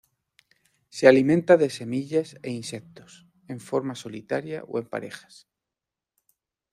Se 0.89 1.07
alimenta 1.07 1.57
de 1.61 1.69
semillas 1.79 2.29
e 2.47 2.49
insectos 2.61 3.11
en 3.53 3.59
forma 3.67 3.93
solitaria 4.03 4.59
o 4.71 4.73
en 4.81 4.85
parejas. 4.93 5.35